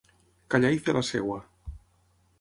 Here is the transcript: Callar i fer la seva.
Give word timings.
Callar 0.53 0.71
i 0.77 0.81
fer 0.87 0.97
la 0.97 1.05
seva. 1.11 1.39